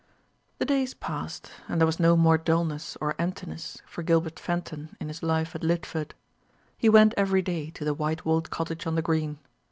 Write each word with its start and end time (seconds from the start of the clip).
The 0.57 0.65
days 0.65 0.95
passed, 0.95 1.51
and 1.69 1.79
there 1.79 1.85
was 1.85 1.99
no 1.99 2.17
more 2.17 2.35
dulness 2.35 2.97
or 2.99 3.13
emptiness 3.19 3.83
for 3.85 4.01
Gilbert 4.01 4.39
Fenton 4.39 4.97
in 4.99 5.09
his 5.09 5.21
life 5.21 5.53
at 5.53 5.61
Lidford. 5.61 6.15
He 6.75 6.89
went 6.89 7.13
every 7.17 7.43
day 7.43 7.69
to 7.69 7.85
the 7.85 7.93
white 7.93 8.25
walled 8.25 8.49
cottage 8.49 8.87
on 8.87 8.95
the 8.95 9.03
green. 9.03 9.37